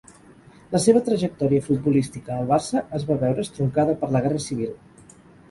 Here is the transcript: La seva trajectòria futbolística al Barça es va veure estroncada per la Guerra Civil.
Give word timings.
La 0.75 0.79
seva 0.85 1.01
trajectòria 1.09 1.63
futbolística 1.65 2.33
al 2.39 2.49
Barça 2.53 2.83
es 3.01 3.07
va 3.11 3.19
veure 3.27 3.45
estroncada 3.49 3.97
per 4.03 4.11
la 4.17 4.25
Guerra 4.27 4.43
Civil. 4.49 4.75